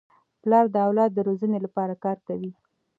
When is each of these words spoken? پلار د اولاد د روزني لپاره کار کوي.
پلار 0.41 0.65
د 0.71 0.75
اولاد 0.87 1.11
د 1.13 1.19
روزني 1.27 1.59
لپاره 1.65 1.93
کار 2.03 2.17
کوي. 2.27 2.51